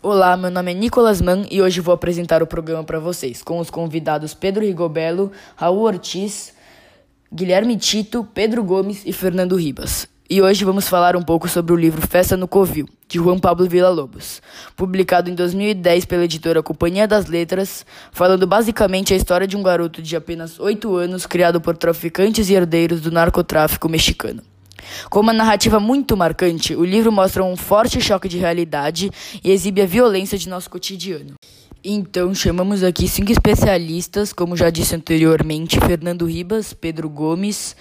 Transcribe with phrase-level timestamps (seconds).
[0.00, 3.58] Olá, meu nome é Nicolas Mann e hoje vou apresentar o programa para vocês, com
[3.58, 6.54] os convidados Pedro Rigobello, Raul Ortiz,
[7.34, 10.06] Guilherme Tito, Pedro Gomes e Fernando Ribas.
[10.30, 13.66] E hoje vamos falar um pouco sobre o livro Festa no Covil, de Juan Pablo
[13.66, 14.42] Villa-Lobos,
[14.76, 20.02] publicado em 2010 pela editora Companhia das Letras, falando basicamente a história de um garoto
[20.02, 24.42] de apenas 8 anos criado por traficantes e herdeiros do narcotráfico mexicano.
[25.08, 29.10] Com uma narrativa muito marcante, o livro mostra um forte choque de realidade
[29.42, 31.36] e exibe a violência de nosso cotidiano.
[31.82, 37.74] Então, chamamos aqui cinco especialistas, como já disse anteriormente, Fernando Ribas, Pedro Gomes,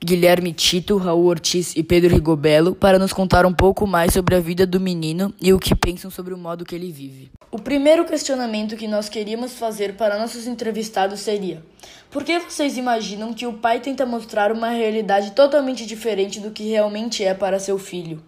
[0.00, 4.40] Guilherme Tito, Raul Ortiz e Pedro Rigobello para nos contar um pouco mais sobre a
[4.40, 7.32] vida do menino e o que pensam sobre o modo que ele vive.
[7.50, 11.64] O primeiro questionamento que nós queríamos fazer para nossos entrevistados seria:
[12.10, 16.62] por que vocês imaginam que o pai tenta mostrar uma realidade totalmente diferente do que
[16.68, 18.22] realmente é para seu filho?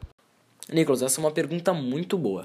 [0.73, 2.45] Nicolas, essa é uma pergunta muito boa.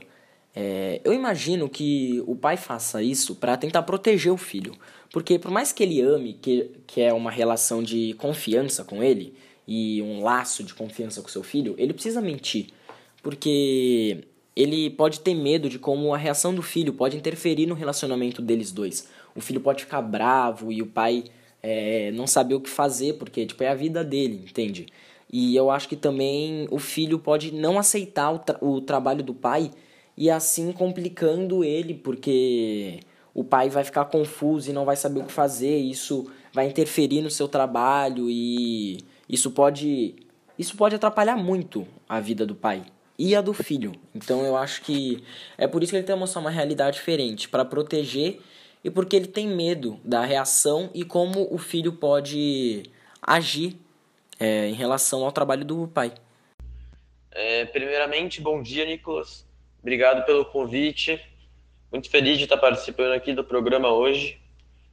[0.56, 4.74] É, eu imagino que o pai faça isso para tentar proteger o filho.
[5.16, 9.34] Porque por mais que ele ame, que, que é uma relação de confiança com ele,
[9.66, 12.68] e um laço de confiança com seu filho, ele precisa mentir.
[13.24, 18.42] Porque ele pode ter medo de como a reação do filho pode interferir no relacionamento
[18.42, 19.08] deles dois.
[19.34, 21.24] O filho pode ficar bravo e o pai
[21.64, 24.86] é, não saber o que fazer, porque tipo, é a vida dele, entende?
[25.32, 29.34] E eu acho que também o filho pode não aceitar o, tra o trabalho do
[29.34, 29.72] pai
[30.18, 33.00] e assim complicando ele, porque
[33.36, 37.22] o pai vai ficar confuso e não vai saber o que fazer, isso vai interferir
[37.22, 40.16] no seu trabalho e isso pode
[40.58, 42.86] isso pode atrapalhar muito a vida do pai
[43.20, 43.92] e a do filho.
[44.16, 45.22] Então eu acho que
[45.58, 48.40] é por isso que ele tem que mostrar uma realidade diferente, para proteger
[48.82, 52.84] e porque ele tem medo da reação e como o filho pode
[53.22, 53.78] agir
[54.40, 56.14] é, em relação ao trabalho do pai.
[57.32, 59.46] É, primeiramente, bom dia, Nicolas.
[59.82, 61.22] Obrigado pelo convite.
[61.96, 64.38] Muito feliz de estar participando aqui do programa hoje.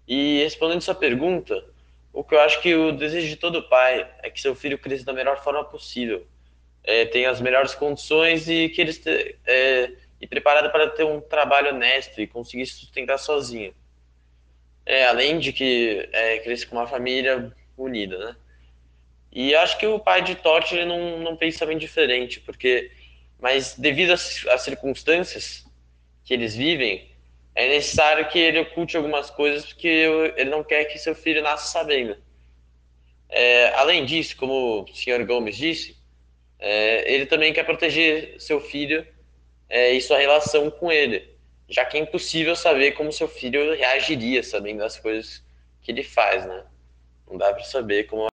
[0.07, 1.65] E respondendo sua pergunta,
[2.13, 5.05] o que eu acho que o desejo de todo pai é que seu filho cresça
[5.05, 6.25] da melhor forma possível,
[6.85, 9.91] é, tenha as melhores condições e que ele esteja é,
[10.31, 13.75] preparado para ter um trabalho honesto e conseguir se sustentar sozinho.
[14.87, 18.37] É, além de que é, cresça com uma família unida, né?
[19.33, 22.93] E acho que o pai de Totti ele não, não pensa bem diferente, porque,
[23.41, 25.67] mas devido às circunstâncias,
[26.25, 27.11] que eles vivem,
[27.55, 30.07] é necessário que ele oculte algumas coisas porque
[30.37, 32.17] ele não quer que seu filho nasça sabendo.
[33.29, 35.97] É, além disso, como o senhor Gomes disse,
[36.59, 39.07] é, ele também quer proteger seu filho
[39.69, 41.37] é, e sua relação com ele,
[41.69, 45.43] já que é impossível saber como seu filho reagiria sabendo das coisas
[45.81, 46.65] que ele faz, né?
[47.29, 48.29] Não dá para saber como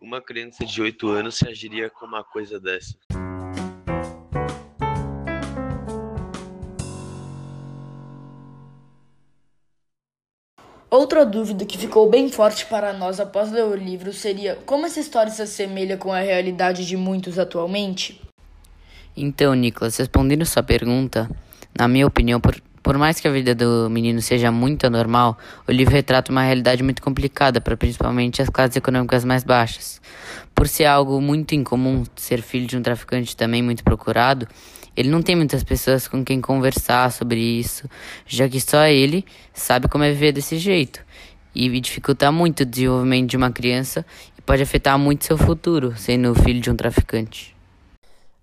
[0.00, 2.98] uma criança de 8 anos reagiria com uma coisa dessa.
[10.92, 15.00] Outra dúvida que ficou bem forte para nós após ler o livro seria como essa
[15.00, 18.20] história se assemelha com a realidade de muitos atualmente?
[19.16, 21.30] Então, Nicolas, respondendo sua pergunta,
[21.74, 25.72] na minha opinião, por, por mais que a vida do menino seja muito anormal, o
[25.72, 29.98] livro retrata uma realidade muito complicada para principalmente as classes econômicas mais baixas.
[30.54, 34.46] Por ser algo muito incomum ser filho de um traficante também muito procurado,
[34.96, 37.88] ele não tem muitas pessoas com quem conversar sobre isso,
[38.26, 41.04] já que só ele sabe como é viver desse jeito.
[41.54, 44.04] E dificulta muito o desenvolvimento de uma criança
[44.38, 47.56] e pode afetar muito seu futuro, sendo filho de um traficante.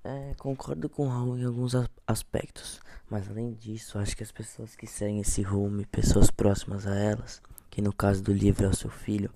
[0.03, 1.73] É, concordo com o Raul em alguns
[2.07, 2.79] aspectos,
[3.09, 6.95] mas além disso, acho que as pessoas que seguem esse rumo e pessoas próximas a
[6.95, 9.29] elas, que no caso do livro é o seu filho,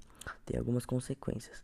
[0.45, 1.61] têm algumas consequências,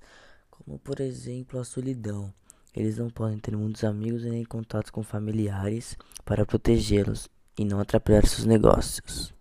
[0.52, 2.34] como por exemplo a solidão
[2.76, 7.80] eles não podem ter muitos amigos e nem contatos com familiares para protegê-los e não
[7.80, 9.34] atrapalhar seus negócios.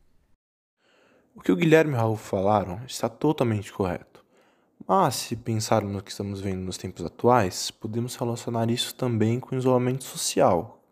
[1.34, 4.24] O que o Guilherme e o Raul falaram está totalmente correto.
[4.86, 9.54] Mas, se pensarmos no que estamos vendo nos tempos atuais, podemos relacionar isso também com
[9.54, 10.82] isolamento social.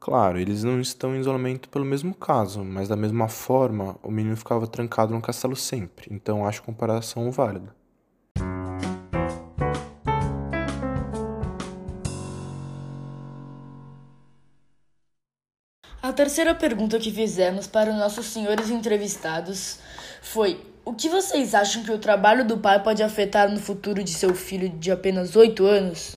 [0.00, 4.36] Claro, eles não estão em isolamento pelo mesmo caso, mas da mesma forma, o menino
[4.36, 7.74] ficava trancado no castelo sempre, então acho comparação válida.
[16.18, 19.78] Terceira pergunta que fizemos para os nossos senhores entrevistados
[20.20, 24.10] foi: o que vocês acham que o trabalho do pai pode afetar no futuro de
[24.10, 26.16] seu filho de apenas 8 anos?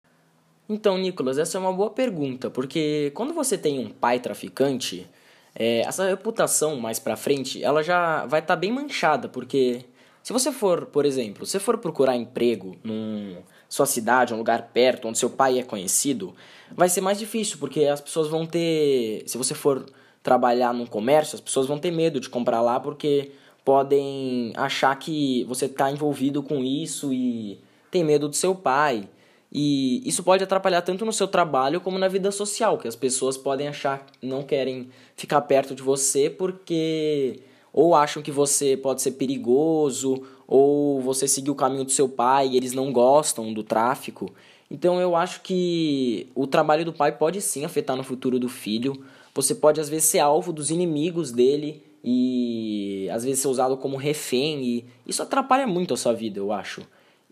[0.67, 5.07] Então, Nicolas, essa é uma boa pergunta, porque quando você tem um pai traficante,
[5.53, 9.85] é, essa reputação mais pra frente, ela já vai estar tá bem manchada, porque
[10.23, 13.37] Se você for, por exemplo, se for procurar emprego num
[13.71, 16.35] sua cidade, um lugar perto, onde seu pai é conhecido,
[16.75, 19.23] vai ser mais difícil, porque as pessoas vão ter.
[19.25, 19.85] Se você for
[20.21, 23.31] trabalhar num comércio, as pessoas vão ter medo de comprar lá porque
[23.63, 29.07] podem achar que você está envolvido com isso e tem medo do seu pai.
[29.49, 33.37] E isso pode atrapalhar tanto no seu trabalho como na vida social, que as pessoas
[33.37, 37.39] podem achar que não querem ficar perto de você porque
[37.73, 42.49] ou acham que você pode ser perigoso, ou você seguir o caminho do seu pai
[42.49, 44.33] e eles não gostam do tráfico.
[44.69, 49.03] Então eu acho que o trabalho do pai pode sim afetar no futuro do filho.
[49.33, 53.95] Você pode às vezes ser alvo dos inimigos dele e às vezes ser usado como
[53.95, 56.81] refém e isso atrapalha muito a sua vida, eu acho.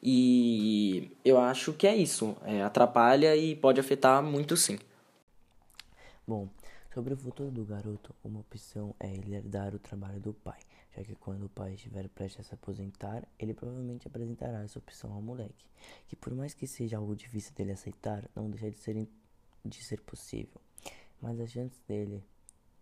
[0.02, 4.80] E eu acho que é isso, é, atrapalha e pode afetar muito sim.
[6.26, 6.48] Bom,
[6.94, 10.60] sobre o futuro do garoto, uma opção é ele herdar o trabalho do pai,
[10.96, 15.14] já que quando o pai estiver prestes a se aposentar, ele provavelmente apresentará essa opção
[15.14, 15.66] ao moleque,
[16.08, 19.08] que por mais que seja algo difícil dele aceitar, não deixa de ser,
[19.64, 20.60] de ser possível.
[21.22, 22.24] Mas as chances dele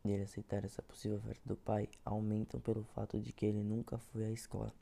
[0.03, 4.25] dele aceitar essa possível oferta do pai aumentam pelo fato de que ele nunca foi
[4.25, 4.73] à escola,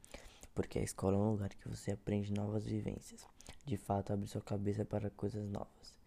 [0.54, 3.25] porque a escola é um lugar que você aprende novas vivências.
[3.66, 5.98] De fato, abre sua cabeça para coisas novas.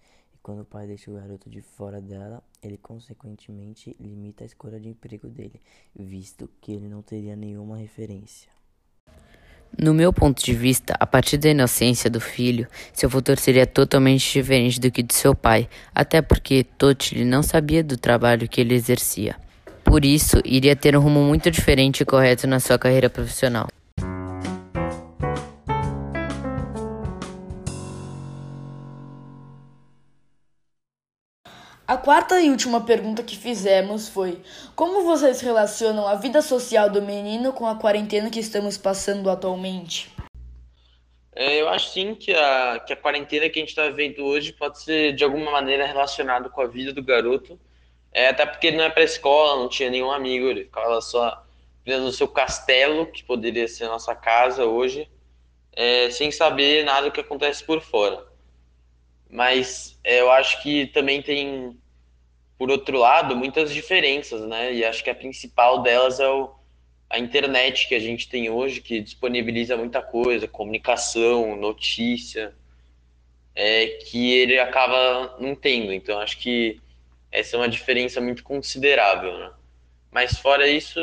[0.43, 4.89] Quando o pai deixa o garoto de fora dela, ele consequentemente limita a escolha de
[4.89, 5.61] emprego dele,
[5.95, 8.51] visto que ele não teria nenhuma referência.
[9.77, 14.33] No meu ponto de vista, a partir da inocência do filho, seu futuro seria totalmente
[14.33, 18.75] diferente do que de seu pai, até porque Totili não sabia do trabalho que ele
[18.75, 19.37] exercia.
[19.85, 23.69] Por isso, iria ter um rumo muito diferente e correto na sua carreira profissional.
[32.09, 34.41] Quarta e última pergunta que fizemos foi:
[34.75, 40.11] Como vocês relacionam a vida social do menino com a quarentena que estamos passando atualmente?
[41.37, 44.55] É, eu acho sim que a, que a quarentena que a gente está vivendo hoje
[44.55, 47.61] pode ser de alguma maneira relacionado com a vida do garoto.
[48.11, 51.45] É, até porque ele não é para escola, não tinha nenhum amigo, ele ficava só
[51.85, 55.07] preso no seu castelo, que poderia ser a nossa casa hoje,
[55.77, 58.27] é, sem saber nada do que acontece por fora.
[59.29, 61.79] Mas é, eu acho que também tem,
[62.59, 64.75] por outro lado, muitas diferenças, né?
[64.75, 66.51] E acho que a principal delas é o,
[67.09, 72.53] a internet que a gente tem hoje, que disponibiliza muita coisa, comunicação, notícia,
[73.55, 75.93] é, que ele acaba não tendo.
[75.93, 76.81] Então acho que
[77.31, 79.53] essa é uma diferença muito considerável, né?
[80.11, 81.01] Mas fora isso,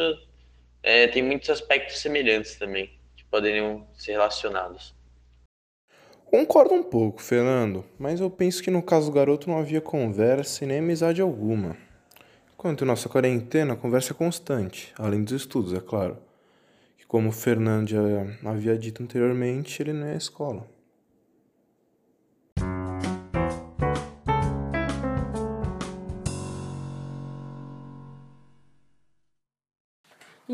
[0.81, 4.94] é, tem muitos aspectos semelhantes também, que poderiam ser relacionados.
[6.25, 10.63] Concordo um pouco, Fernando, mas eu penso que no caso do garoto não havia conversa
[10.63, 11.77] e nem amizade alguma.
[12.57, 16.17] Quanto à nossa quarentena, a conversa é constante, além dos estudos, é claro.
[16.97, 18.01] Que como o Fernando já
[18.43, 20.67] havia dito anteriormente, ele não é à escola.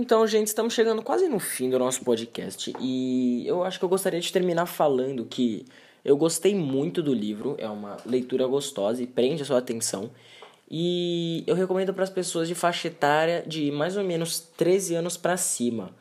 [0.01, 3.89] Então, gente, estamos chegando quase no fim do nosso podcast e eu acho que eu
[3.89, 5.63] gostaria de terminar falando que
[6.03, 10.09] eu gostei muito do livro, é uma leitura gostosa e prende a sua atenção.
[10.67, 15.17] E eu recomendo para as pessoas de faixa etária de mais ou menos 13 anos
[15.17, 15.91] para cima,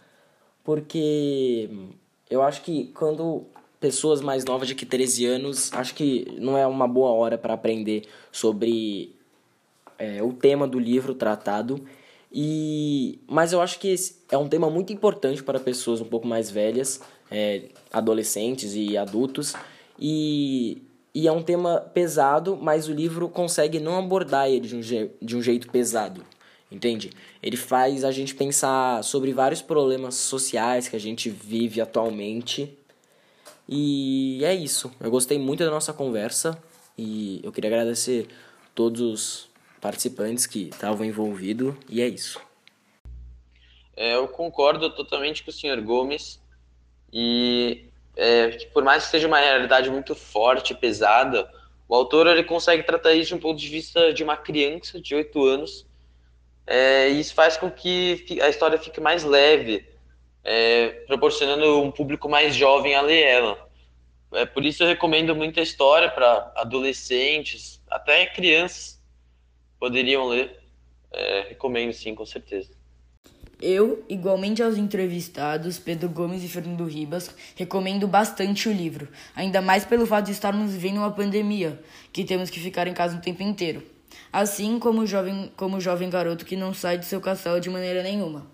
[0.65, 1.69] porque
[2.31, 3.45] eu acho que quando
[3.79, 7.53] pessoas mais novas de que 13 anos, acho que não é uma boa hora para
[7.53, 9.15] aprender sobre
[9.99, 11.85] é, o tema do livro tratado
[12.33, 13.95] e, mas eu acho que
[14.31, 19.55] é um tema muito importante para pessoas um pouco mais velhas, é, adolescentes e adultos.
[19.99, 20.83] E,
[21.13, 25.11] e é um tema pesado, mas o livro consegue não abordar ele de um, je,
[25.21, 26.25] de um jeito pesado,
[26.71, 27.11] entende?
[27.43, 32.79] Ele faz a gente pensar sobre vários problemas sociais que a gente vive atualmente.
[33.69, 34.91] E é isso.
[35.01, 36.57] Eu gostei muito da nossa conversa
[36.97, 38.29] e eu queria agradecer
[38.73, 39.50] todos
[39.81, 42.41] participantes que estavam envolvidos, e é isso.
[43.97, 46.41] É, eu concordo totalmente com o senhor Gomes,
[47.13, 51.51] e é, que por mais que seja uma realidade muito forte, pesada,
[51.89, 55.15] o autor ele consegue tratar isso de um ponto de vista de uma criança de
[55.15, 55.87] 8 anos,
[56.67, 59.85] é, e isso faz com que a história fique mais leve,
[60.45, 63.69] é, proporcionando um público mais jovem a ler ela.
[64.33, 69.00] É, por isso eu recomendo muito a história para adolescentes, até crianças,
[69.81, 70.61] poderiam ler.
[71.13, 72.71] É, recomendo sim, com certeza.
[73.61, 79.85] Eu, igualmente aos entrevistados, Pedro Gomes e Fernando Ribas, recomendo bastante o livro, ainda mais
[79.85, 81.79] pelo fato de estarmos vivendo uma pandemia,
[82.11, 83.83] que temos que ficar em casa o tempo inteiro.
[84.33, 87.69] Assim como o jovem, como o jovem garoto que não sai de seu castelo de
[87.69, 88.47] maneira nenhuma.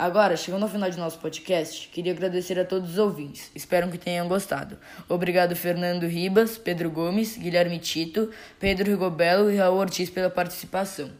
[0.00, 3.50] Agora, chegando ao final de nosso podcast, queria agradecer a todos os ouvintes.
[3.54, 4.78] Espero que tenham gostado.
[5.06, 11.10] Obrigado, Fernando Ribas, Pedro Gomes, Guilherme Tito, Pedro Rigobelo e Raul Ortiz pela participação.